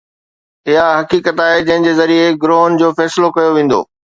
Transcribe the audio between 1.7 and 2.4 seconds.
جي ذريعي